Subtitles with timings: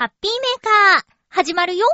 [0.00, 1.86] ハッピーメーカー、始まるよ。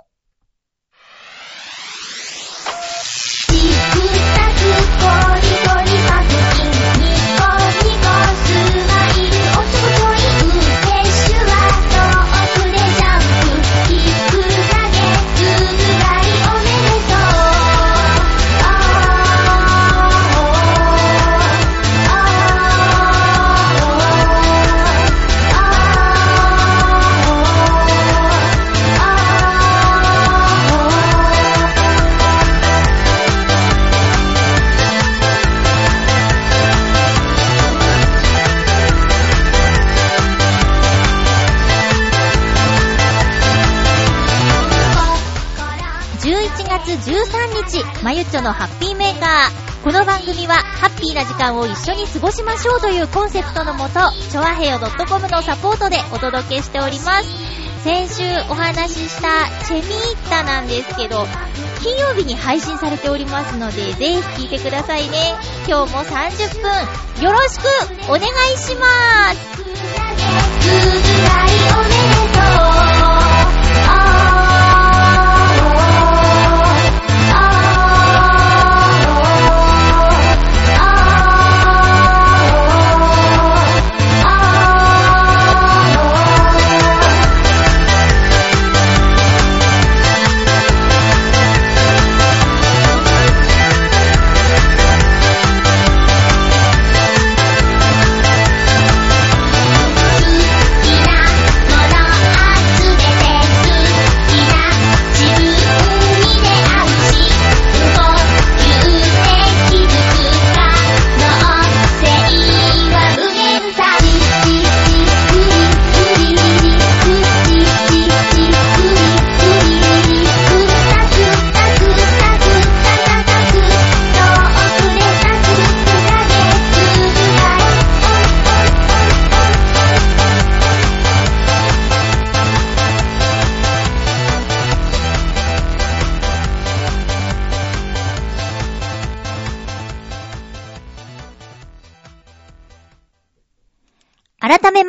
[47.67, 49.83] 1、まゆっちょのハッピーメーカー。
[49.83, 57.29] この番組は、ハッピーな時間を一緒に過ごしましょうというコンセプトのもと、ちょわへよ .com のサポートでお届けしております。
[57.83, 61.27] 先週お話ししたチェミーッタなんですけど、
[61.83, 65.35] 金曜日に配信されておりますので、ぜひ聞いてくださいね。
[65.67, 66.71] 今日も30分、
[67.25, 67.63] よろしく
[68.09, 68.25] お願い
[68.59, 68.87] しま
[72.71, 72.76] す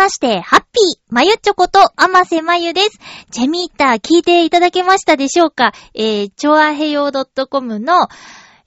[0.07, 2.97] まして、ハッピー、まゆっちょこと、あませまゆです。
[3.29, 5.73] チェミーター聞いていただけましたでしょうか？
[5.93, 7.11] えー、ちょあへよ
[7.49, 8.07] .com の、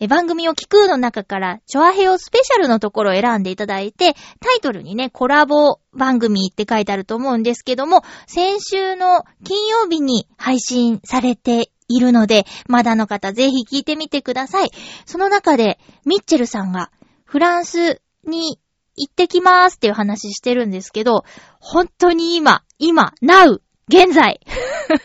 [0.01, 14.71] え番組を聞くの中から、ちょあへよスペシャルのところを選んでいただいて、タイトルにね、コラボ番組って書いてあると思うんですけども、先週の金曜日に配信されているので、まだの方ぜひ聞いてみてください。
[15.07, 16.91] その中で、ミッチェルさんが、
[17.25, 18.61] フランスに
[18.97, 21.25] 行ってきますっていう話してるんですけど、
[21.59, 24.41] 本当に今、今、now、現在、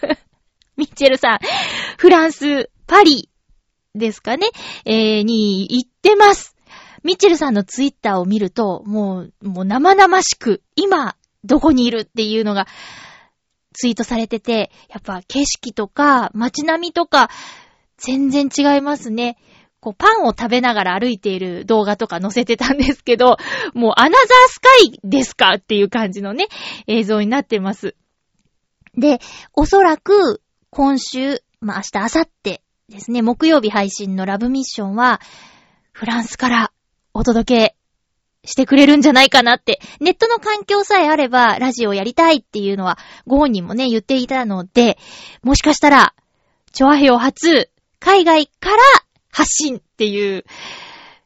[0.78, 1.40] ミッチェルさん、
[1.98, 3.30] フランス、パリ
[3.96, 4.48] ですかね、
[4.86, 6.56] えー、に行ってます。
[7.04, 12.68] ミッチェルさんのツイッターを見ると、もう、もう生々しく、今、どこにいるっていうのが、
[13.74, 17.30] ツイートされてて、やっぱ景色とか、街並みとか、
[17.98, 19.38] 全然違いますね。
[19.86, 23.38] こう、パンを食べながら歩いている動画とか載せてたんですけど、
[23.76, 26.48] もうアナザースカイですかっていう感じのね、
[26.88, 27.96] 映像になってます。
[28.98, 29.20] で、
[29.54, 30.42] おそらく、
[30.72, 35.22] 今週、まあ、明日、明後日ですね、木曜日配信のラブミッションは、
[35.92, 36.72] フランスから
[37.14, 37.76] お届け
[38.44, 42.98] してくれるんじゃないかなって、ネットの環境さえあれば、ラジオやりたいっていうのは、
[43.28, 44.98] ご本人もね、言っていたので、
[45.44, 46.16] もしかしたら、
[46.72, 47.70] チョアヘオ初、
[48.00, 48.78] 海外から
[49.36, 50.46] 発信っていう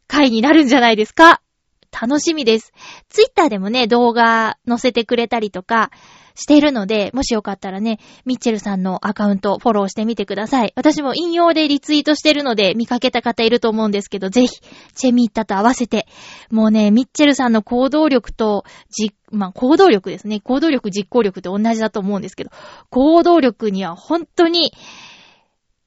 [0.07, 1.43] 回になるんじゃないですか
[1.91, 2.73] 楽しみです。
[3.09, 5.91] ツイッターでもね、動画載せてくれたりとか
[6.33, 10.73] してるので、もしよかったらね、ミッチェルさんのアカウントフォローしてみてください。
[10.75, 14.59] 私も引用でリツイートしてるので見かけた方いると思うんですけど、ぜひ、
[14.95, 16.07] チェミッタと合わせて、
[16.49, 20.39] もうね、ミッチェルさんの行動力と、じ、まあ、行動力ですね。
[20.39, 22.49] 行動力、実行力って同じだと思うんですけど、
[22.89, 24.73] 行動力には本当に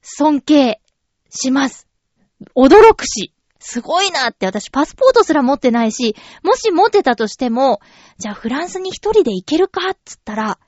[0.01, 0.79] 尊敬
[1.29, 1.89] します。
[2.55, 7.79] 驚くし、すごいなって私パスポートすら持ってないし、もし持ってたとしても、
[8.17, 10.59] じゃあフランスに一人で行けるかっつったら、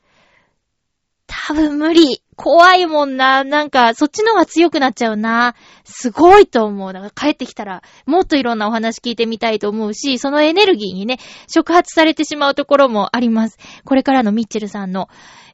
[1.27, 2.21] 多分無理。
[2.35, 3.43] 怖いもんな。
[3.43, 5.55] なんか、そっちの方が強くなっちゃうな。
[5.83, 6.93] すごいと思う。
[6.93, 13.57] だから帰ってきたら、もっといろんなお話聞いてみたいと思うし、そのエネルギーにね、触発されてしまうところもあります。
[13.85, 15.07] これからのミッチェルさんの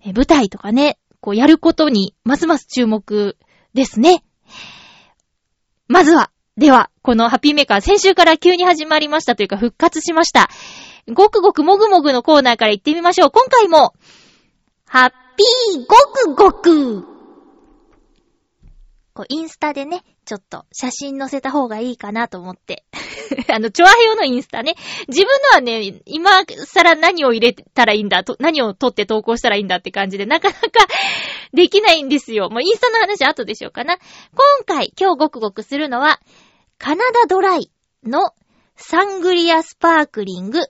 [0.06, 3.38] 舞台とかね、こうやることに、ますます注目
[3.74, 4.24] ですね。
[5.92, 10.50] まずは、では、このハッピーメーカー、先週から急に始まりましたというか復活しました。
[11.14, 13.32] ごくごくもぐもぐのコーナーから行ってみましょう。
[13.32, 13.94] 今回も、
[14.88, 17.04] ハッピーごくごく。
[19.14, 22.86] こう、インスタでね、ちょっと写真載せた方がいいかなと思って。
[23.52, 24.76] あの、チョアヘヨのインスタね。
[25.08, 30.62] 自分のはね、今更何を入れたらいいんだ、と何を撮って投稿したらいいんだって感じで、なかなか
[31.54, 32.50] できないんですよ。
[32.50, 33.98] もうインスタの話後でしようかな。
[33.98, 34.06] 今
[34.66, 36.20] 回、今日ごくごくするのは、
[36.78, 37.72] カナダドライ
[38.04, 38.34] の
[38.76, 40.64] サングリアスパークリングっ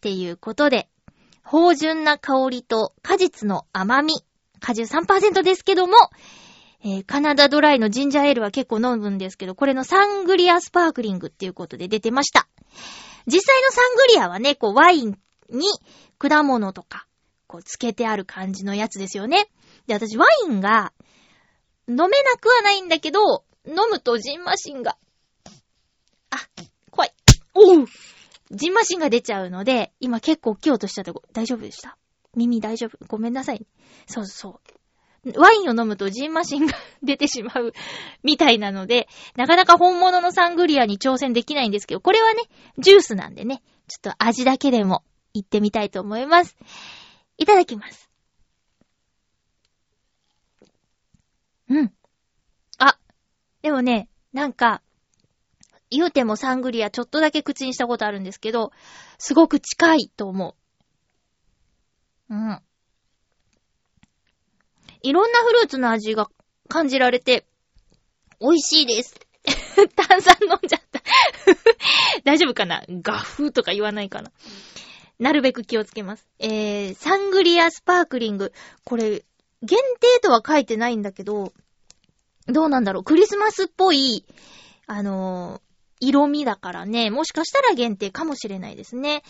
[0.00, 0.88] ていうことで、
[1.42, 4.14] 芳醇な香りと果実の甘み、
[4.60, 5.94] 果汁3%ですけども、
[6.84, 12.48] えーカナダドライのジンジャーエールは結構飲むんですけど、これのサングリアスパークリングっていうことで出てました。
[13.26, 15.18] 実際のサングリアはね、こうワイン
[15.50, 15.66] に
[16.18, 17.06] 果物とか、
[17.46, 19.48] こうつけてある感じのやつですよね。
[19.86, 20.92] で、私ワインが
[21.88, 24.96] 飲めなくはないんだけど、飲むとジンマシンが、
[26.30, 26.36] あ、
[26.90, 27.12] 怖い。
[27.54, 27.86] おう
[28.50, 31.98] ジンマシンが出ちゃうので、今結構大きい音しちゃってご大丈夫でした？
[32.34, 32.98] 耳大丈夫？
[33.08, 33.66] ごめんなさい。
[34.06, 34.77] そうそう。
[35.36, 37.72] ワインを飲むとジンマシンが出てしまう
[38.22, 42.42] みたいなので、なかなか本物のサングリアに挑戦できないんですけど、これはね、
[42.78, 45.02] ジュースなんでね、ちょっと味だけでも
[45.34, 46.56] 行ってみたいと思います。
[47.36, 48.08] いただきます。
[51.68, 51.92] うん。
[52.78, 52.98] あ、
[53.62, 54.82] でもね、なんか、
[55.90, 58.72] 言うてもサングリアちょっとだけ口にしたことあるんですけど、
[59.18, 60.56] すごく近いと思
[62.28, 62.34] う。
[62.34, 62.62] うん。
[65.02, 66.28] いろんなフルーツの味が
[66.68, 67.46] 感じられて、
[68.40, 69.14] 美味しいです。
[70.08, 71.02] 炭酸飲んじゃった。
[72.24, 72.84] 大丈夫かな？
[72.88, 74.30] ガフーとか言わないかな？
[75.18, 76.26] なるべく気をつけます。
[76.38, 78.52] えー、サングリアスパークリング。
[78.84, 79.24] これ、
[79.62, 81.52] 限定とは書いてないんだけど、
[82.46, 83.04] どうなんだろう？
[83.04, 84.24] クリスマスっぽい、
[84.86, 85.68] あのー
[86.00, 89.24] 色味だからね、もしかしたら限定かもしれないですね。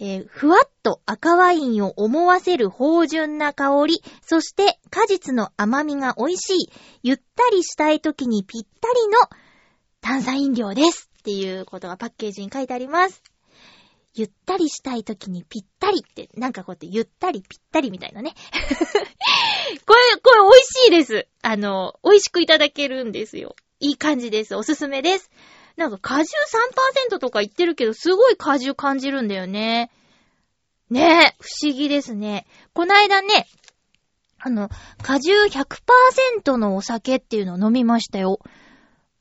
[0.00, 9.18] えーふわっと赤ワインを思わせる芳醇な香り、そして果実の甘みが美味しい、ゆったりしたい時にぴったりの
[10.00, 11.10] 炭酸飲料です。
[11.20, 13.22] っていうことがパッケージに書いてあります。
[14.16, 18.34] ゆったりしたい時にぴったりって、なんかこうやってゆったりぴったりみたいなね。
[19.86, 21.28] これ、これ美味しいです。
[21.42, 23.56] あの、美味しくいただけるんですよ。
[23.80, 24.54] いい感じです。
[24.54, 25.30] おすすめです。
[25.76, 26.30] なんか果汁
[27.10, 29.90] 3%とか言ってるけど、すごい果汁感じるんだよね。
[30.90, 32.46] ねえ、不思議ですね。
[32.72, 33.46] こないだね、
[34.38, 34.68] あの、
[35.02, 38.40] 果汁100%のお酒っていうのを飲みましたよ。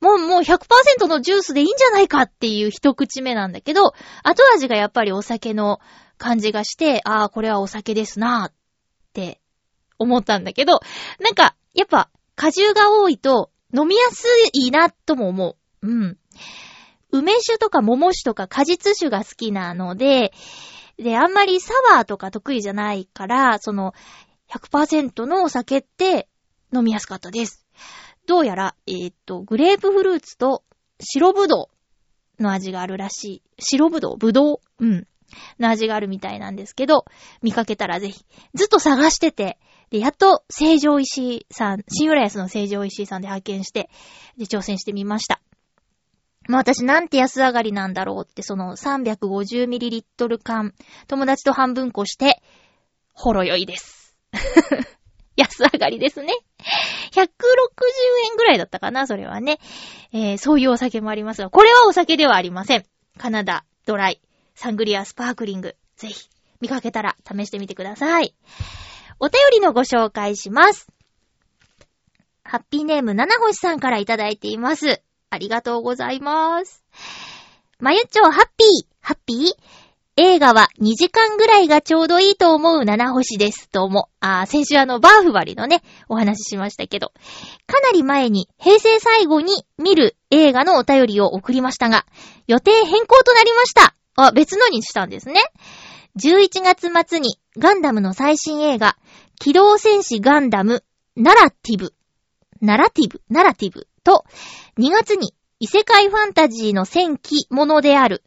[0.01, 5.79] もう、もう100%のジュースでいいんじゃないかっていう一口目なんだけど、後味がやっぱりお酒の
[6.17, 8.53] 感じがして、ああ、これはお酒ですなーっ
[9.13, 9.39] て
[9.97, 10.81] 思ったんだけど、
[11.19, 15.87] なんか、やっぱ果汁が多いと飲みやすいなとも思う。
[15.87, 16.17] うん。
[17.13, 20.33] 梅酒とか桃酒とか果実酒が好きなので、
[20.97, 23.93] で、あんまりサワーとか得意じゃないから、その、
[24.49, 26.27] 100%のお酒って
[26.73, 27.65] 飲みやすかったです。
[28.27, 30.63] どうやら、えーっと、グレープフルーツと
[30.99, 31.69] 白ぶど
[32.39, 33.43] うの味があるらしい。
[33.59, 34.17] 白ぶどう？
[34.17, 34.59] ぶどう？
[34.79, 35.07] うん。
[35.59, 37.05] の味があるみたいなんですけど、
[37.41, 38.23] 見かけたらぜひ。
[38.53, 39.57] ずっと探してて、
[39.89, 43.89] で、やっと、成城石井さん、新浦安の成城石井さんで発見して、
[44.37, 45.41] で、挑戦してみました。
[46.47, 50.73] まあ私なんて安上がりなんだろうって、その 350ml 缶、
[51.07, 52.41] 友達と半分こして、
[53.13, 54.15] ほろ酔いです。
[55.35, 56.33] 安上がりですね。
[57.11, 57.25] 160
[58.31, 59.59] 円ぐらいだったかな、それはね。
[60.11, 62.85] えー、そういうお酒もありますが、これはお酒ではありません。
[63.17, 64.21] カナダ、ドライ、
[64.55, 65.75] サングリア、スパークリング。
[65.97, 68.35] ぜひ、見かけたら試してみてください。
[69.19, 70.87] お便りのご紹介します。
[72.43, 75.01] ハッピーネーム、七星さんからいただいています。
[75.33, 76.83] ありがとうございます。
[77.79, 79.83] まゆっちょ、ハッピー、ハッピー？
[80.15, 83.67] 映画は2時間ぐらいがちょうどいいと思う七星です。
[83.67, 84.03] と思う。
[84.19, 87.13] あ、先週あの、バーフバリのね、お話ししましたけど。
[87.65, 92.05] かなり前に、平成最後に見る映画のお便りを送りましたが、
[92.45, 93.95] 予定変更となりました。
[94.15, 95.41] あ、別のにしたんですね。
[96.15, 98.95] 11月末にガンダムの最新映画、
[99.39, 100.83] 機動戦士ガンダム、
[101.15, 101.95] ナラティブ、
[102.61, 103.87] ナラティブ、ナラティブ？
[104.03, 104.25] と、
[104.77, 108.23] 2月に異世界ファンタジーの戦記ものである、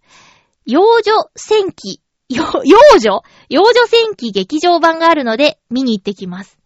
[0.65, 2.45] 幼女戦記、 幼
[2.99, 3.23] 女？
[3.49, 6.59] 幼女戦記劇場版があるので見に行ってきます。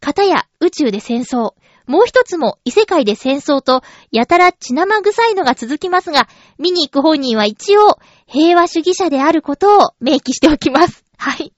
[0.00, 1.52] 片や宇宙で戦争、
[1.86, 11.04] もう一つも異世界で戦争と、やたら血生臭いのが続きますが、見に行く本人は一応、平和主義者であることを明記しておきます。
[11.18, 11.52] はい。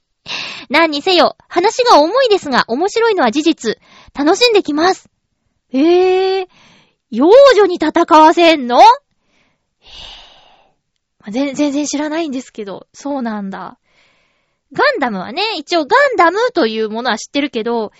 [0.71, 3.79] 何にせよ、話が重いですが、面白いのは事実。
[4.15, 5.12] 楽しんできます。
[5.73, 6.49] えー、
[7.11, 8.79] 幼女に戦わせんの？
[8.81, 13.79] へー全然知らないんですけど、そうなんだ。
[14.73, 17.93] ガンダムはね、一応ガンダムというものは知ってるけど、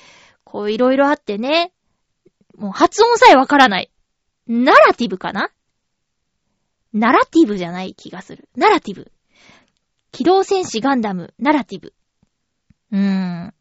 [0.45, 1.73] こういろいろあってね、
[2.57, 3.91] もう発音さえわからない。
[4.49, 5.51] ナラティブかな？
[6.93, 8.49] ナラティブじゃない気がする。
[8.57, 9.13] ナラティブ。
[10.11, 11.95] 機動戦士ガンダム、ナラティブ。
[12.91, 13.55] うーん。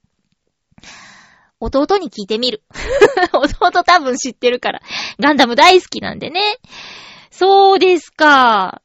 [1.62, 2.64] 弟に聞いてみる。
[3.32, 4.82] 弟多分知ってるから。
[5.20, 6.42] ガンダム大好きなんでね。
[7.30, 8.82] そうですか。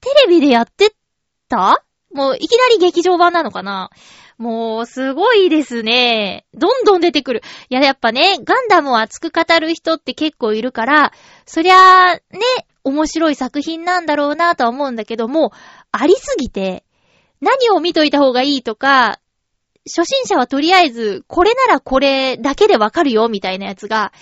[0.00, 0.94] テレビでやって
[1.48, 1.84] た？
[2.12, 3.90] もういきなり劇場版なのかな？
[4.38, 6.46] もう、すごいですね。
[6.52, 7.42] どんどん出てくる。
[7.68, 11.12] いや、やっぱね、ガンダムを熱く語る人って結構いるから、
[11.46, 12.20] そりゃ、ね、
[12.82, 15.52] 面白い作品なんだろうなとは思うんだけども、
[15.92, 16.84] ありすぎて、
[17.40, 19.20] 何を見といた方がいいとか、
[19.86, 24.12] 初心者はとりあえず、これならこれだけでわかるよ、みたいなやつが、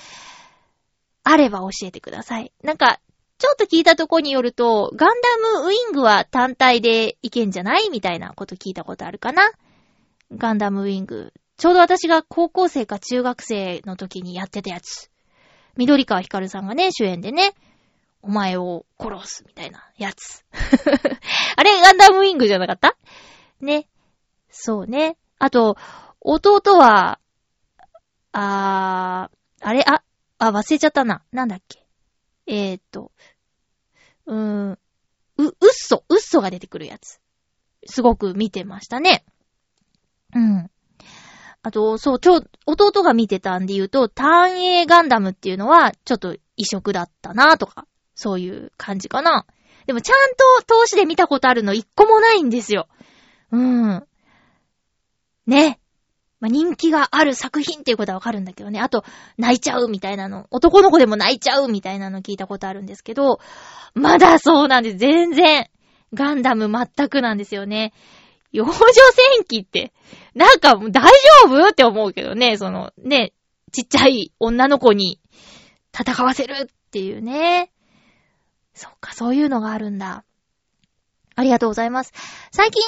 [1.23, 2.53] あれば教えてください。
[2.63, 2.99] なんか、
[3.39, 7.91] ちょっと聞いたとこによると、ガンダムウィングは単体でいけんじゃない？
[7.91, 9.51] みたいなこと聞いたことあるかな？
[10.37, 11.33] ガンダムウィング。
[11.57, 15.11] ちょうど私が高校生か中学生の時にやってたやつ。
[15.77, 17.55] 緑川ひかるさんがね、主演でね、
[18.23, 20.45] お前を殺すみたいなやつ。
[21.57, 22.97] あれ、ガンダムウィングじゃなかった？
[23.61, 23.87] ね。
[24.51, 25.17] そうね。
[25.41, 25.77] あと、
[26.21, 27.19] 弟は、
[28.33, 30.03] あー、あれ、あ、
[30.39, 31.23] あ、忘れちゃったな。
[31.33, 31.87] なんだっけ。
[32.47, 33.11] えー、っと、
[34.27, 34.79] うーん、う、
[35.39, 37.21] うっそ、うっそが出てくるやつ。
[37.87, 39.25] すごく見てましたね。
[40.35, 40.71] うん。
[41.63, 49.47] あと、そう、ちょ、弟が見てたんで言うと、単影ガンダムっていうのは、ちょっと異色だったなとか、そういう感じかな。
[49.87, 52.89] でもちゃんと投資で見たことあるの一個もないんですよ。
[53.51, 54.07] うん。
[55.51, 55.81] ね。
[56.41, 58.81] まあ、人気がある作品っていうことはわかるんだけどね。
[58.81, 59.05] あと、
[59.37, 60.47] 泣いちゃうみたいなの。
[60.51, 63.41] 男の子でも泣いちゃうみたいなの聞いたことあるんですけど、
[63.95, 64.97] まだそうなんです。
[64.97, 65.69] 全然。
[66.15, 67.93] ガンダム全くなんですよね。
[68.53, 69.93] 幼女戦記って、
[70.35, 71.11] なんか大丈
[71.47, 72.57] 夫って思うけどね。
[72.57, 73.33] その、ね、
[73.71, 75.21] ちっちゃい女の子に
[75.93, 77.71] 戦わせるっていうね。
[78.75, 80.25] そっか、そういうのがあるんだ。
[81.37, 82.13] ありがとうございます。
[82.51, 82.83] 最近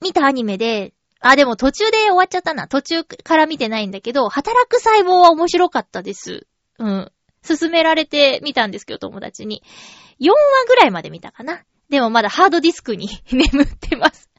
[0.00, 2.68] 見たアニメで、あ、でも途中で終わっちゃったな。
[2.68, 6.46] 途中から見てないんだけど、働く細胞は面白かったです。
[6.78, 7.12] うん。
[7.42, 9.62] 進められてみたんですけど、友達に。
[10.20, 11.64] 4話ぐらいまで見たかな。
[11.88, 14.30] でもまだハードディスクに 眠ってます。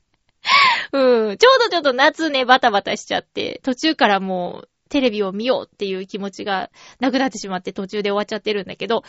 [0.94, 1.38] うん。
[1.38, 6.70] ちょうどちょっと夏ね、バタバタしちゃって、途中からもうテレビを見ようっていう気持ちが
[7.00, 9.04] なくなってしまって途中で終わっちゃってるんだけど、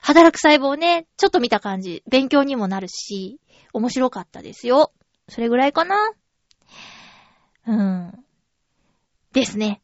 [0.00, 3.38] 働く細胞ね、ちょっと見た感じ、勉強にもなるし、
[3.72, 4.92] 面白かったですよ。
[5.28, 5.96] それぐらいかな。
[7.66, 8.24] うん。
[9.32, 9.80] ですね。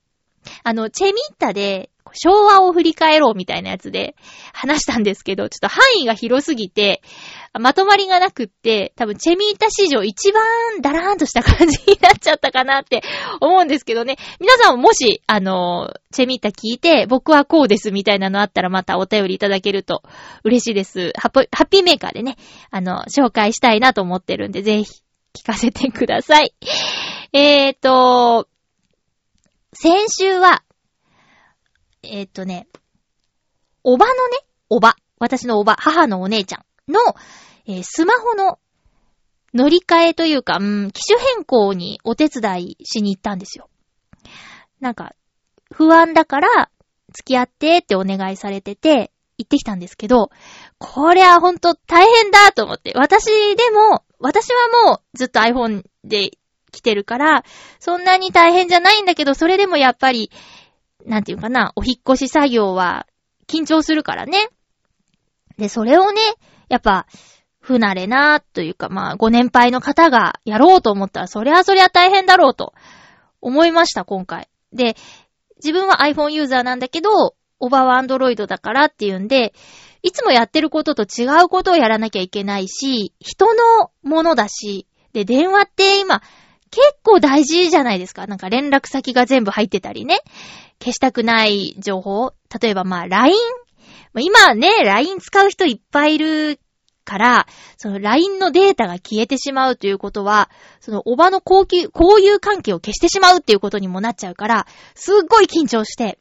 [0.65, 4.17] あの、チェミッタで、昭和を振り返ろうみたいなやつで
[4.53, 7.03] 話したんですけど、ちょっと範囲が広すぎて、
[7.59, 10.43] まとまりがなくって、多分チェミータ史上一番
[10.81, 13.03] ダラーンとした感じになっちゃったかなって
[13.41, 14.17] 思うんですけどね。
[14.41, 20.03] 皆さんももし、あの、チェミータ聞いて、僕はこうですみたいなのあったらまたお便りいただけると
[20.45, 21.13] 嬉しいです。
[21.17, 22.37] ハッハッピーメーカーでね、
[22.71, 25.03] あの、紹介したいなと思ってるんで、ぜひ
[25.37, 26.55] 聞かせてください。
[27.33, 28.49] えーと、
[29.73, 30.65] 先週は、
[32.03, 32.67] えーとね、
[33.85, 36.99] おばのね、おば、私のおば、母のお姉ちゃんの、
[37.67, 38.59] えー、スマホの
[39.55, 43.69] 乗り換えというか、うん、機種変更にお手伝いしに行ったんですよ。
[44.81, 45.15] なんか、
[45.73, 46.71] 不安だから、
[47.13, 50.31] 付き合ってってお願いされてて、行ってきたんですけど、
[50.79, 52.93] こりゃほんと大変だと思って。
[52.97, 56.33] 私でも、私はもうずっと iPhone で
[56.71, 57.45] 来てるから、
[57.79, 60.31] そんなに大変じゃないんだけど、それでもやっぱり、
[61.07, 63.07] なんていうかな、お引っ越し作業は
[63.47, 64.49] 緊張するからね。
[65.59, 66.21] で、それをね、
[66.69, 67.07] やっぱ、
[67.61, 72.73] 不慣れな、というか、まあ、ご年配の方がやろうと思ったら、そりゃそりゃ大変だろうと
[73.41, 74.49] 思いました、今回。
[74.73, 74.97] で、
[75.57, 79.53] 自分は iPhone ユーザーなんだけど、おばは Android だからっていうんで、
[80.03, 86.23] いつもやってることと違うことをやらなきゃいけないし、人のものだし、で、電話って今、
[86.71, 88.27] 結構大事じゃないですか。
[88.27, 90.21] なんか連絡先が全部入ってたりね。
[90.81, 92.33] 消したくない情報。
[92.61, 93.35] 例えばまあ LINE。
[94.19, 96.61] 今ね、LINE 使う人いっぱいいる
[97.05, 97.47] から、
[97.77, 100.51] その LINE のデータが消えてしまうということは、
[100.81, 106.19] そのおばの高級、交友関係を消してしまうっていうことにもなっちゃうから、すっごい緊張して。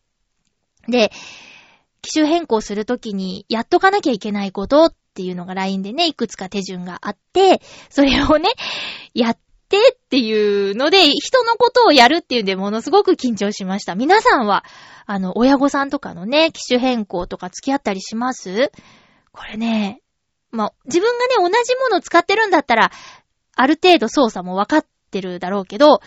[0.88, 1.12] で、
[2.02, 8.50] 機種変更するときにやっとかなきゃいけないことっていうのが LINE でね、いくつか手順があって、それをね、
[9.14, 9.38] やっ
[9.70, 13.96] てっていうので、人のことをやるっていうんでものすごく緊張しました。
[13.96, 14.66] 皆さんは、
[15.06, 18.72] あの、親御さんとかのね、機種変更とか付き合ったりします？
[19.32, 20.02] これね、
[20.52, 22.92] まあ、自分がね、同じものを使ってるんだったら、
[23.56, 26.02] ある程度操作も分かってるだろうけど、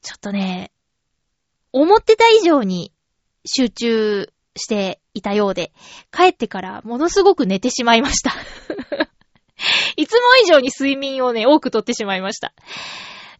[0.00, 0.72] ちょっとね、
[1.72, 2.92] 思ってた以上に
[3.44, 5.72] 集中していたようで、
[6.10, 8.32] 帰ってからものすごく寝てしまいました。
[9.96, 12.52] いつも以上に睡眠をね、多くとってしまいました。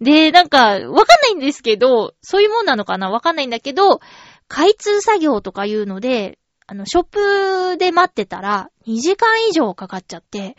[0.00, 3.10] で、なんか、わかんないんですけど、そういうもんなのかな？
[3.10, 4.00] わかんないんだけど、
[4.46, 10.56] 開通作業とかいうので、あの、ショップで待ってたら、2時間以上かかっちゃって、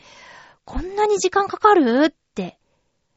[0.66, 2.08] こんなに時間かかる？
[2.10, 2.58] って。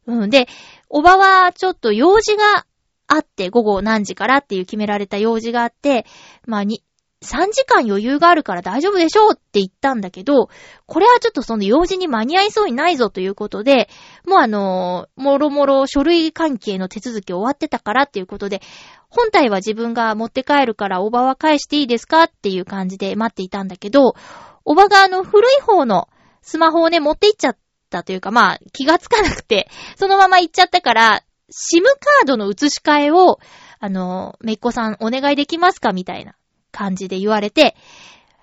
[0.06, 0.30] うん。
[0.30, 0.48] で、
[0.88, 2.66] おばはちょっと用事が
[3.06, 6.06] あって、午後何時からっていう決められた用事があって、
[6.46, 6.82] まあ、に、
[7.22, 10.48] 3時間余裕があるから大丈夫でしょうって言ったんだけど、
[10.86, 13.88] これはちょっとその用事に間に合いそうにないぞということで、
[14.26, 18.60] もうあのーもろもろ書類関係の手続き終わってたからっていうことで、
[19.08, 24.14] 本体は自分が持って帰るからおばは返していいですかっていう感じで待っていたんだけど、
[24.64, 26.08] おばがあの古い方の
[26.40, 27.56] スマホをね持って行っちゃっ
[27.90, 33.38] たというかまあ気がつかなくて、そのまま行っちゃったから、SIM カードの移し替えを、
[33.78, 36.34] あの、めっ子さんお願いできますかみたいな。
[36.72, 37.76] 感じで言われて、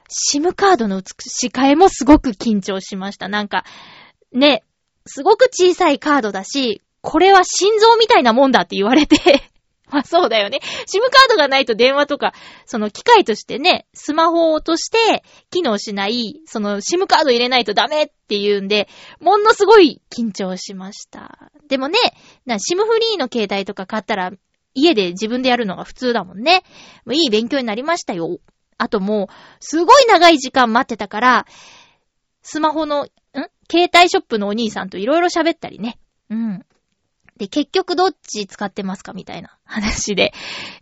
[0.09, 3.27] SIM カードの移し替えもすごく緊張しました。
[3.27, 3.63] なんか、
[4.31, 4.63] ね、
[5.05, 9.17] すごく小さいカードだし、これは心臓みたいなもんだって言われて、
[9.89, 10.59] まあそうだよね。
[10.85, 12.33] SIM カードがないと電話とか、
[12.65, 18.87] その機械としてね、スマホとして機能しない、その SIM カード入れないとダメっていうんで、
[19.19, 21.51] ものすごい緊張しました。
[21.67, 21.97] でもね、
[22.45, 24.31] な、SIM フリーの携帯とか買ったら、
[24.73, 26.63] 家で自分でやるのが普通だもんね。
[27.05, 28.39] もういい勉強になりましたよ。
[28.77, 29.27] あともう、
[29.59, 31.45] すごい長い時間待ってたから、
[32.41, 33.09] スマホの、ん？
[33.69, 35.99] 携帯ショップのお兄さんといろいろ喋ったりね。
[36.29, 36.65] うん。
[37.39, 40.33] で、結局どっち使ってますかみたいな話で、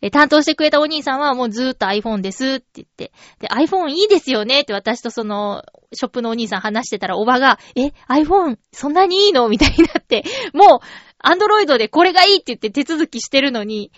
[0.01, 5.63] え担当してくれたお兄さんはもうずーっと iPhone ですって言って、で、iPhone いいですよねって私とその、
[5.93, 10.79] ショップのお兄さん話してたら、おばが、え、iPhone そんなにいいのみたいになって、もう、
[11.19, 13.91] アンドロイドでこれがいいって言って手続きしてるのに、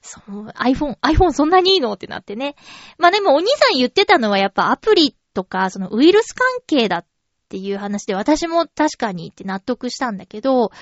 [0.00, 2.56] そう、iPhone、iPhone そんなにいいのってなってね。
[2.98, 7.06] まあでもお兄さん言ってたのはやっぱアプリとか、そのウイルス関係だっ
[7.48, 10.72] ていう話で私も確かにって納得したんだけど、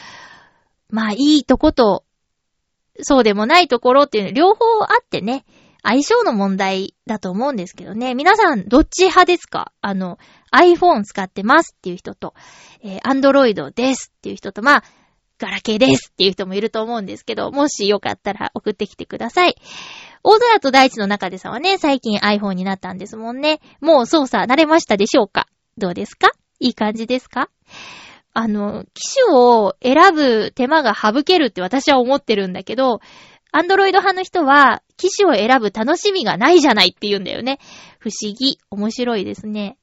[0.88, 2.04] まあいいとこと、
[3.02, 5.44] そうでもないところっていうの両方あってね、
[5.82, 8.14] 相性の問題だと思うんですけどね。
[8.14, 9.72] 皆さんどっち派ですか？
[9.80, 10.18] あの、
[10.52, 12.34] iPhone 使ってますっていう人と、
[12.82, 14.84] えー、Android ですっていう人と、まあ、
[15.40, 19.56] ガラケーですっていう人もいると思うんですけど、もしよかったら送ってきてください。
[20.22, 23.60] 大空と大地の中でさんはね、最近 iPhone になったんですもんね。
[23.80, 25.46] もう操作慣れましたでしょうか？
[25.78, 26.30] どうですか？
[26.60, 27.48] いい感じですか？
[28.32, 33.00] あの、機種を選ぶ手間が省けるって私は思ってるんだけど、
[33.50, 37.58] アンドロイド派の人は、機種を選ぶ楽しみがないじゃないって言うんだよね。
[37.98, 38.60] 不思議。
[38.70, 39.76] 面白いですね。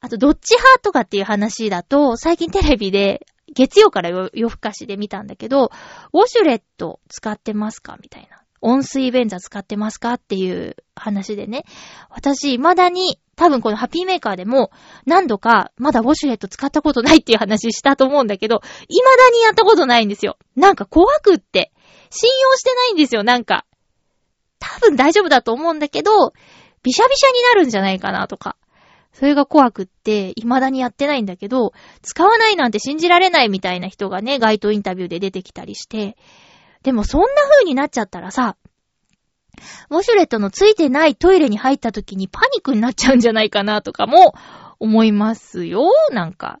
[0.00, 5.70] あと、どっち派とかっていう話だと、最近テレビで、月曜から夜更かしで見たんだけど、
[6.12, 7.98] ウォシュレット使ってますか？
[8.02, 8.42] みたいな。
[8.64, 10.14] 温水便座使ってますか？
[10.14, 11.64] っていう話でね。
[12.10, 14.70] 私、未だに、多分このハッピーメーカーでも、
[15.04, 20.38] 何度か、まだウォシュレット使ったことないっていう話したと思うんだけど、未だにやったことないんですよ。
[20.54, 21.72] なんか怖くって、
[22.10, 23.66] 信用してないんですよ、なんか。
[24.60, 26.32] 多分大丈夫だと思うんだけど、
[26.84, 28.56] びしゃびしゃになるんじゃないかなとか。
[29.12, 31.72] それが怖くって、未だにやってないんだけど、
[32.02, 36.16] 使わないなんて信じられないみたいな人がね、街頭インタビューで出てきたりして、
[36.82, 38.56] でもそんな風になっちゃったらさ、
[39.90, 44.34] ウォシュレットのついてないトイレに入った時にパニックになっちゃうんじゃないかなとかも
[44.80, 46.60] 思いますよ、なんか。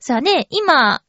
[0.00, 1.02] さあね、今、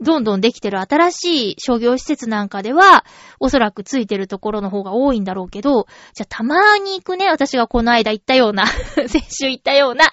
[0.00, 3.04] どんどんできてる新しい商業施設なんかでは、
[3.40, 8.66] おそらくついてるところの方が多いんだろうけど、じゃあたまーに行くね、私がこの間行ったような、
[9.08, 10.10] 先週行ったような、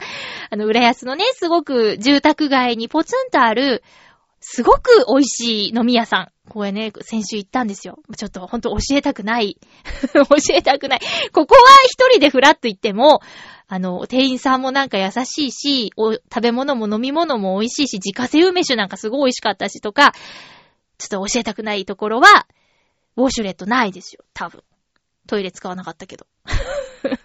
[0.50, 3.84] あの、浦安のね、すごく住宅街にポツンとある、
[4.40, 6.35] すごく美味しい飲み屋さん。
[6.50, 8.00] これね、先週行ったんですよ。
[8.16, 9.58] ちょっとほんと教えたくない。
[10.14, 11.00] 教えたくない。
[11.32, 13.22] ここは一人でフラッと行っても、
[13.68, 20.14] あの、店員さんもなんか優しいし、食べ物も飲み物も美味しいし、自家製梅酒なんかすごい美味しかったしとか、
[20.98, 22.48] ちょっと教えたくないところは、
[23.18, 24.24] ウォシュレットないですよ。
[24.34, 24.64] 多分。
[25.28, 26.28] トイレ使わなかったけど。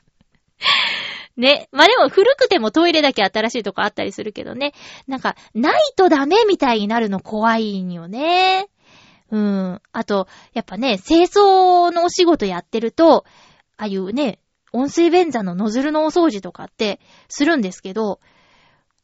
[1.37, 1.69] ね。
[1.73, 4.73] まあ、でも古くてもトイレだけ新しいとこあったりするけどね。
[5.07, 8.69] なんか、ないとダメみたいになるの怖いんよね。
[9.31, 9.83] うん。
[9.93, 13.25] あと、やっぱね、清掃のお仕事やってると、
[13.77, 14.41] ああいうね、
[14.73, 18.21] 温水便座のノズルのお掃除とかってするんですけど、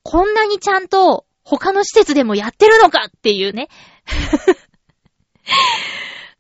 [0.03, 3.69] こんなにちゃんと他の施設でもやってるのかっていうね。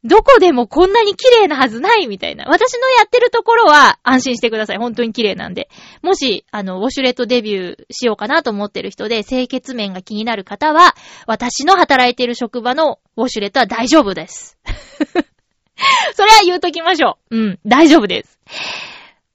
[0.06, 2.44] どこでもこんなに綺麗なはずないみたいな。
[2.48, 4.78] 私のやってるところは安心してください。
[4.78, 5.68] 本当に綺麗なんで。
[6.02, 10.94] もし、あの、ウォシュレットデビューしようかなと思ってる人で、清潔面が気になる方は、
[11.26, 14.58] 私の働いてる職場のウォシュレットは大丈夫です。
[16.14, 17.36] それは言うときましょう。
[17.36, 18.38] うん、大丈夫です。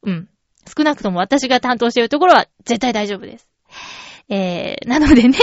[0.03, 0.29] うん。
[0.75, 3.47] 少なくとも私が担当してるところは絶対大丈夫です。
[4.29, 5.37] えー、なのでね、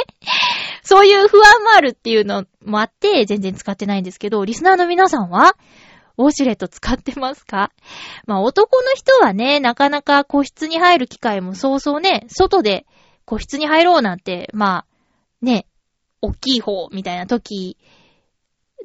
[0.88, 5.54] そういう不安もあるっていうのもあって、全然使ってないんですけど、リスナーの皆さんは、
[6.16, 7.72] ウォシュレット使ってますか？
[8.26, 12.86] まあ男の人はね、なかなか個室に入る機会もそうそうね、外で
[13.26, 14.86] 個室に入ろうなんて、まあ、
[15.42, 15.66] ね、
[16.22, 17.76] 大きい方みたいな時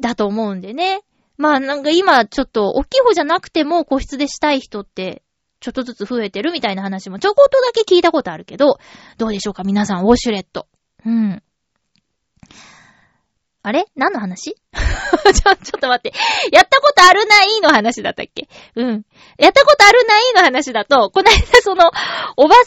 [0.01, 1.03] だと思うんでね。
[1.37, 5.23] まあなんか今ちょっと大きい方じゃなくても個室でしたい人って
[5.61, 8.77] ちょっとずつ増えてるみたいな話もちょこっとだけ聞いたことあるけど、
[9.17, 9.63] どうでしょうか？
[9.63, 10.67] 皆さん、ウォシュレット。
[11.05, 11.41] うん。
[13.65, 13.85] あれ？
[13.95, 14.55] 何の話？
[14.73, 16.13] ちょ、ちょっと待って。
[16.51, 18.49] やったことあるないの話だったっけ？
[18.75, 19.05] うん。
[19.37, 21.89] やったことあるないの話だと、この間その、
[22.35, 22.61] おばさ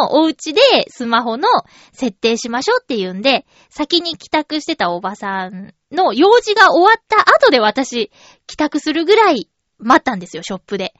[0.00, 1.48] んのお家でスマホの
[1.92, 8.10] 設定しましょうって言うんで、先に帰宅してたおばさんの用事が終わった後で私、
[8.46, 10.92] 帰宅するぐらい待ったんですよ、ショップで。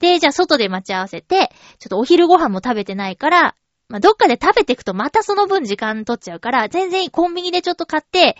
[0.00, 3.54] で、じゃあ外で待ち合わせて、ちょっとお昼ご飯も食べてないから、
[3.90, 8.36] まあ、どっかで食べていくとまたその分時間取っちゃうから、全然コンビニでちょっと買って、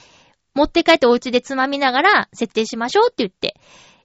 [0.55, 3.61] 持って帰ってお家でつまみながら設定しましょうって言って、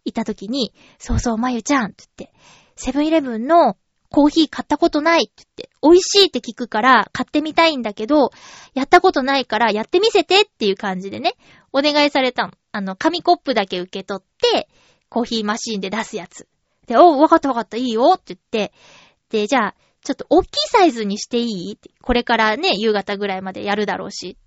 [0.05, 2.35] いた時に、そうそう、まゆちゃんって言って、
[2.75, 3.77] セブンイレブンの
[4.09, 8.31] コーヒー買ったことないって言って、美味しいって聞くから買ってみたいんだけど、
[8.73, 11.35] やったことないからやってみせてっていう感じでね、
[11.73, 12.53] お願いされたの。
[12.71, 14.67] あの、紙コップだけ受け取って、
[15.09, 16.47] コーヒーマシーンで出すやつ。
[16.87, 18.73] で、おう、わかったわかった、いいよって言って、
[19.29, 21.73] で、じゃあ、ちょっと大きいサイズにしていい？
[21.73, 24.37] ってこれからね、夕方ぐらいまでやるだろうし。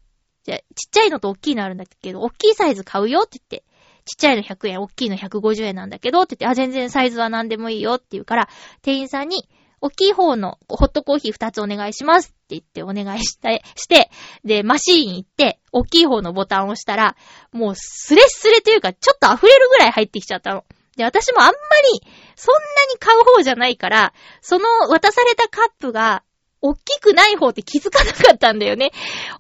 [0.45, 3.65] じゃ、ちっちゃいのと大きいのあるんだけど、大きいサイズ買うよって言って、
[4.07, 8.49] ちっちゃいの100円、大きいの150円なんだけど、って言って、あ、全然サイズは何でもいいよって言うから、
[8.81, 9.49] 店員さんに、
[9.81, 14.11] 大きい方のホットコーヒー2つお願いしますって言ってお願いして、して、
[14.45, 17.17] で、マシーン行って、大きい方のボタンを押したら、
[17.53, 20.65] もうスレスレというか、ちょっと溢れるぐらい入ってきちゃったの。
[20.97, 21.53] で、私もあんま
[21.93, 22.01] り、
[22.39, 22.61] そんな
[22.93, 26.23] に買う方じゃないから、その渡されたカップが、
[26.61, 28.91] 大きくない方って気づかなかったんだよね。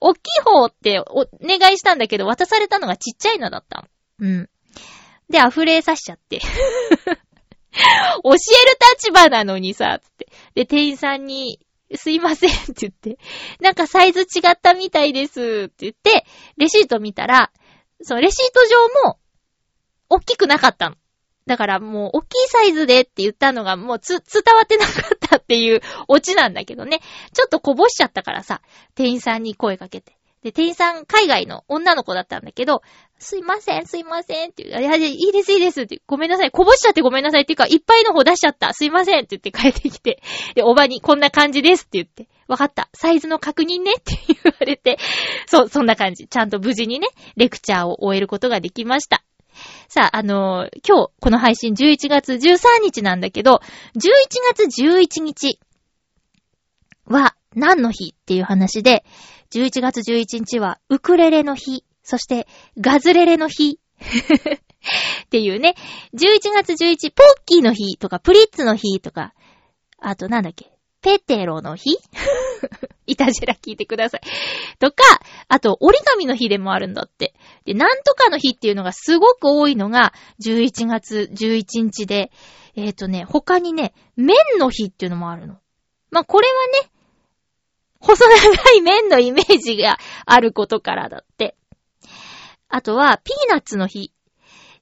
[0.00, 3.88] 大きい方ってお願いしたんだけど、渡されたのがちっちゃいのだった。
[4.20, 4.50] うん。
[5.30, 6.40] で、溢れさしちゃって。
[6.40, 8.38] 教える
[8.94, 10.28] 立場なのにさ、つって。
[10.54, 11.60] で、店員さんに、
[11.94, 13.18] すいませんって言って、
[13.60, 17.50] なんかサイズ違ったみたいですって言って、レシート見たら、
[18.02, 19.18] そのレシート上も、
[20.10, 20.96] 大きくなかったの。
[21.48, 27.00] だからもう、大きいサイズでって言ったのがもうつ、伝わってなかったっていうオチなんだけどね。
[27.32, 28.60] ちょっとこぼしちゃったからさ、
[28.94, 30.18] 店員さんに声かけて。
[30.42, 32.82] で、店員さん、海外の女の子だったんだけど、
[33.18, 34.80] すいません、すいませんって言う。
[34.80, 36.00] いや、いやいいです、いいですって。
[36.06, 36.50] ごめんなさい。
[36.52, 38.72] こぼしちゃってごめんなさいっていうか、いっぱいの方出しちゃった。
[38.72, 40.22] すいませんって言って帰ってきて。
[40.54, 42.28] で、おばにこんな感じですって言って。
[42.46, 42.88] わかった。
[42.94, 44.98] サイズの確認ねって言われて。
[45.46, 46.28] そう、そんな感じ。
[46.28, 49.22] ちゃんと無事にね、レクチャーを終えることができました。
[49.88, 53.62] さあ、あのー今日、この配信11月13日なんだけど、
[53.94, 54.00] 11
[54.54, 55.58] 月11日
[57.06, 59.02] は何の日っていう話で、
[59.50, 62.46] 11月11日はウクレレの日、そして
[62.78, 63.80] ガズレレの日
[65.24, 65.74] っていうね、
[66.12, 69.32] 11月11、ポッキーの日とか、プリッツの日とか、
[69.98, 71.98] あとなんだっけ、ペテロの日？
[73.06, 74.20] いたじら聞いてください。
[74.78, 75.02] とか、
[75.48, 77.34] あと折り紙の日でもあるんだって。
[77.64, 80.12] で、なんとかの日っていうのがすごく多いのが
[80.44, 82.30] 11月11日で、
[82.76, 85.56] えっ、とね、他にね、麺の日っていうのもあるの。
[86.10, 86.90] まあ、これはね、
[88.00, 91.56] 細長い麺のイメージがあることからだって。
[92.68, 94.12] あとは、ピーナッツの日。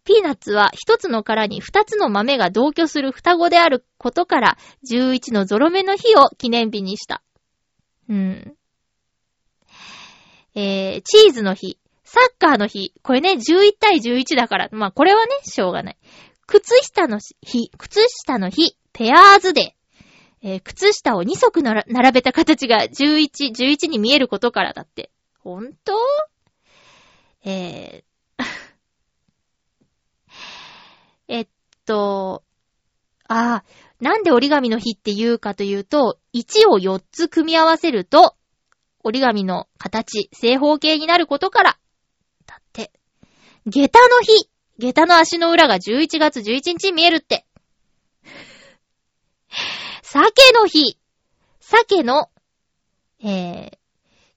[0.06, 7.22] ピーナッツは一つの殻に二つの豆が同居する双子であることから、11のゾロ目の日を記念日にした。
[8.08, 8.54] うん。
[10.54, 11.78] えー、チーズの日。
[12.04, 12.94] サッカーの日。
[13.02, 14.68] これね、11対11だから。
[14.70, 15.96] まあ、これはね、しょうがない。
[16.46, 17.70] 靴下の日。
[17.76, 18.78] 靴下の日。
[18.92, 19.66] ペアーズデー。
[20.42, 25.10] えー靴下を2足なら並べた形が11、11に見えることからだって。
[25.40, 25.98] ほんと
[27.44, 28.15] えー、
[31.28, 31.48] えっ
[31.84, 32.42] と、
[33.28, 33.64] ああ、
[34.00, 38.36] なんで折り紙の日って言うかというと、1を4つ組み合わせると、
[39.02, 41.78] 折り紙の形、正方形になることから。
[42.46, 42.92] だって。
[43.66, 44.50] 下駄の日。
[44.78, 47.46] 下駄の足の裏が11月11日見えるって。
[50.02, 50.98] 鮭の日。
[51.60, 52.30] 鮭の、
[53.22, 53.70] えー、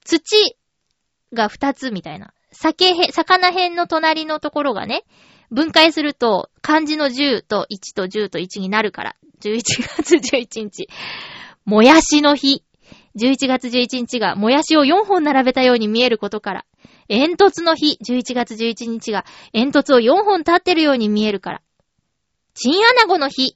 [0.04, 0.58] 土
[1.34, 2.34] が2つみたいな。
[2.52, 5.04] 鮭へ、魚辺の隣のところがね、
[5.52, 9.16] 分解すると、漢字の10と1と10と1になるから。
[9.42, 9.62] 11
[10.04, 10.88] 月11日。
[11.66, 12.64] もやしの日。
[13.16, 16.66] 11月11日がもやしを4本並べたように見えることから。
[17.08, 17.98] 煙突の日。
[18.04, 21.62] 11月11日が煙突を4本立ってるように見えるから。
[22.54, 23.56] チンアナゴの日。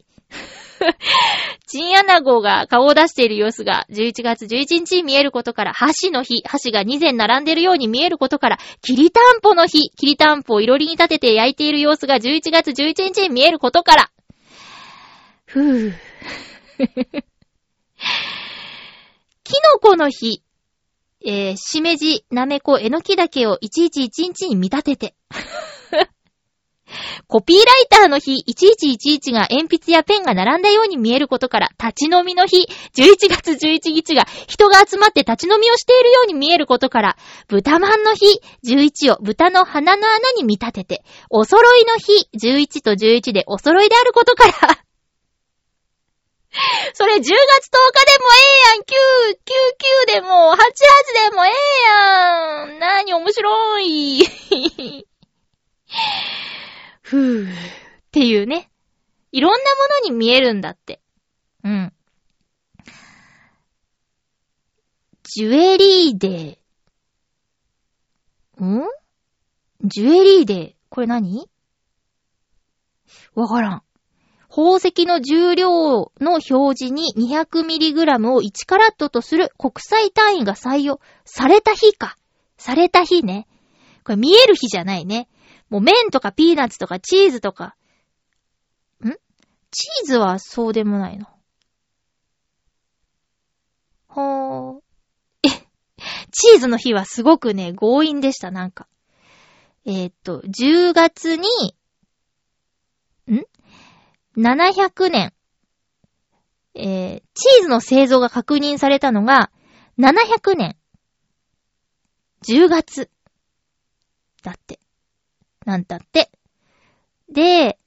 [1.68, 14.12] チンアナゴが顔を出している様子が11月11日に見えることから、箸の日、箸が2膳並んでいるように見えることから、きりたんぽの日、きりたんぽをいろりに立てて焼いている様子が11月11日に見えることから。
[15.46, 15.94] ふぅ。
[19.44, 20.42] キノコの日、
[21.26, 25.16] えー、しめじ、なめこ、えのきだけを1111に見立てて。
[27.28, 38.26] コピーライターの日、1111が鉛筆やペンが並んだように見えることから、立ち飲みの日、11月11日が人が集まって立ち飲みをしているように見えることから、豚まんの日、
[38.66, 44.84] 11を豚の鼻の穴に見立てて、お揃いの日、11と11でお揃いであることから、
[46.94, 47.40] それ10月10日で
[48.20, 48.94] もええやん !9、
[49.34, 49.50] 9、
[50.12, 50.58] 9でも、88
[51.32, 51.54] でもええ
[51.88, 52.80] やん。
[52.80, 54.24] なに面白い。
[57.04, 57.48] ふぅ。
[57.48, 57.56] っ
[58.12, 58.72] ていうね。
[59.32, 59.64] いろんなも
[60.08, 61.02] のに見えるんだって。
[61.64, 61.94] うん。
[65.24, 68.66] ジュエリーデー。
[68.66, 68.84] ん？
[69.84, 70.76] ジュエリーデー。
[70.90, 71.50] これ何？
[73.36, 73.84] わからん。
[74.50, 82.18] 宝石の重量の表示に 200mg を1カラットとする国際単位が採用された日か。
[82.58, 83.48] された日ね。
[84.04, 85.28] これ見える日じゃないね。
[85.74, 87.76] もう麺とかピーナッツとかチーズとか。
[89.04, 89.10] ん？
[89.72, 91.26] チーズはそうでもないの？
[94.06, 94.82] ほー。
[95.42, 95.50] え、
[96.30, 98.88] チーズの日はすごくね、強引でした、なんか。
[99.84, 101.48] えーっと、10月に、
[103.28, 103.44] ん
[104.38, 105.34] ?700 年。
[106.76, 109.50] えー、チーズの製造が確認されたのが、
[109.98, 110.78] 700年。
[112.44, 113.10] 10月。
[114.44, 114.83] だって。
[115.66, 116.30] なんだって。
[117.32, 117.78] で、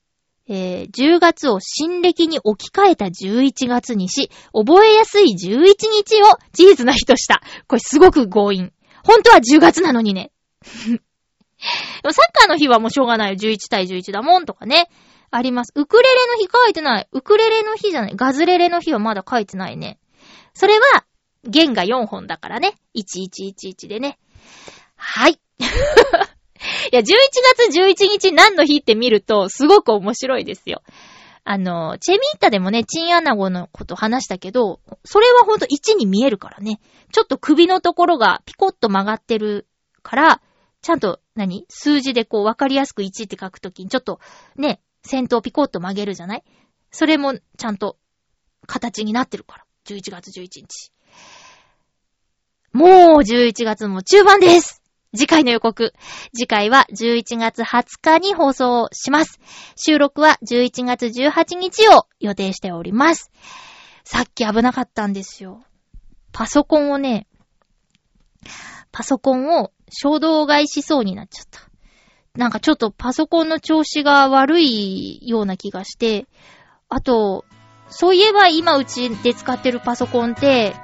[0.48, 7.42] えー10月を新暦に置き換えた11月にし、覚えやすい11日をチーズの日とした。
[7.66, 8.72] これすごく強引。
[9.02, 10.30] 本当は10月なのにね。
[10.62, 13.36] サッカーの日はもうしょうがないよ。
[13.36, 14.88] 11対11だもんとかね。
[15.30, 15.72] あります。
[15.74, 17.08] ウクレレの日書いてない。
[17.12, 18.12] ウクレレの日じゃない。
[18.14, 19.98] ガズレレの日はまだ書いてないね。
[20.54, 21.04] それは、
[21.44, 22.74] 弦が4本だからね。
[22.96, 24.18] 1111でね。
[24.96, 25.40] はい。
[26.92, 27.04] いや、11
[27.68, 30.82] 月11日何の日って見ると、すごく面白いですよ。
[31.44, 36.80] あの、チェミータでもね、チンアナゴのこと話したけど、それはほんと1に見えるからね。
[37.12, 39.66] ちょっと首のところがピコッと曲がってる
[40.02, 40.40] から、
[40.82, 41.66] ちゃんと、何？
[41.68, 44.20] 数字でこう分かりやすく1って書くときに、ちょっと
[44.56, 46.44] ね、先頭ピコッと曲げるじゃない？
[46.90, 47.96] それもちゃんと
[48.66, 49.64] 形になってるから。
[49.86, 50.92] 11月11日。
[52.72, 54.82] もう11月も中盤です
[55.14, 55.92] 次回の予告。
[56.34, 59.38] 次回は11月20日に放送します。
[59.76, 63.30] 収録は11月18日を予定しております。
[64.04, 65.64] さっき危なかったんですよ。
[66.32, 67.26] パソコンをね、
[68.92, 71.60] パソコンを衝動買いしそうになっちゃった。
[72.36, 76.26] なんかちょっとパソコンの調子が悪いような気がして、
[76.88, 77.44] あと、
[77.88, 80.74] そういえば今うちで使ってるパソコンって、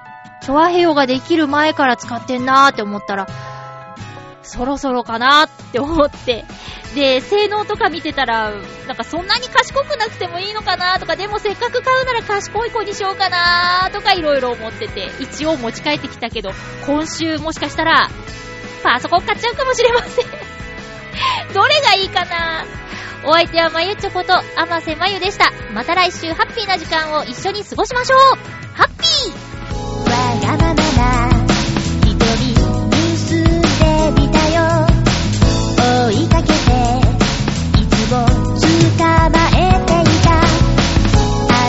[0.43, 3.27] チョアヘヨができる前から使ってんなーって思ったら、
[4.43, 6.45] そろそろかなーって思って、
[6.95, 8.53] で、性能とか見てたら、
[8.87, 16.51] なんかそんなに賢くなくてもいいのかなーとか、でもせっかく買うなら賢い子にしようかなーとかいろいろ思ってて、一応持ち帰ってきたけど、
[16.87, 18.11] 今週もしかしたら、
[18.83, 20.27] パソコン買っちゃうかもしれません。
[21.55, 22.65] どれがいいかな？
[23.25, 25.53] お相手はまゆちょこと、あませまゆでした。
[25.73, 28.19] また来週ハッピーな時間を一緒に過ごしましょう
[28.75, 31.42] ハッピーわがままな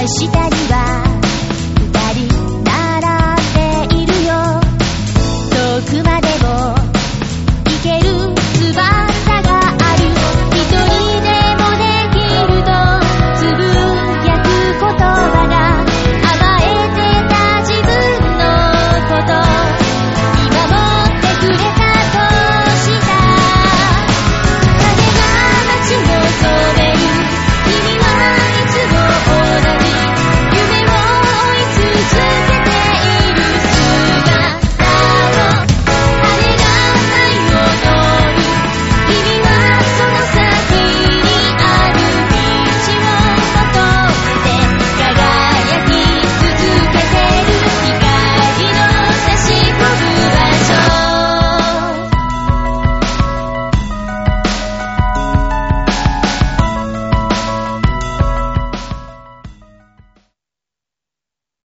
[0.03, 0.62] 明日に